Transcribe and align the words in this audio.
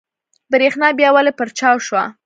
برېښنا 0.51 0.87
بيا 0.99 1.09
ولې 1.13 1.31
پرچاو 1.39 1.77
شوه؟ 1.87 2.03